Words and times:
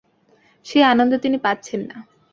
সেই 0.65 0.83
আনন্দ 0.83 1.13
তিনি 1.17 1.37
পাচ্ছেন 1.37 1.81
না। 1.89 1.97